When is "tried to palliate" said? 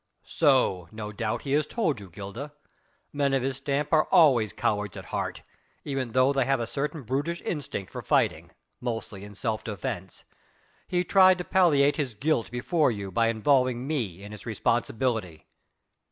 11.03-11.97